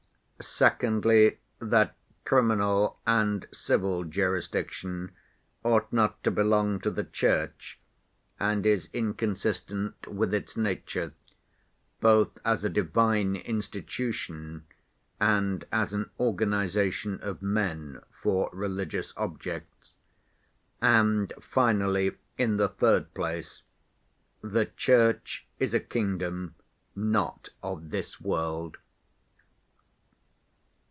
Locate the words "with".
10.07-10.33